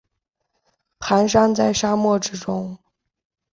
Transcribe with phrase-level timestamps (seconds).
[0.99, 2.79] 蹒跚在沙漠之中